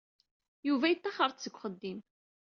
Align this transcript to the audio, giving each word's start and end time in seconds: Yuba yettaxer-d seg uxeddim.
Yuba 0.67 0.85
yettaxer-d 0.91 1.37
seg 1.41 1.55
uxeddim. 1.55 1.99